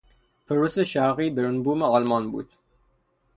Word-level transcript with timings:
پروس 0.45 0.79
شرقی 0.79 1.29
برونبوم 1.29 1.81
آلمان 1.83 2.31
بود. 2.31 2.49